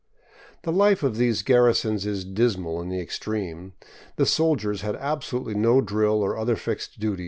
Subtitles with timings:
[0.63, 3.73] The life of these garrisons is dismal in the extreme.
[4.15, 7.19] The soldiers had absolutely no drill or other fixed duty.